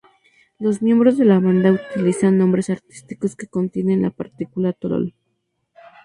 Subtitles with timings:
[0.57, 5.13] Los miembros de la banda utilizan nombres artísticos que contienen la partícula troll.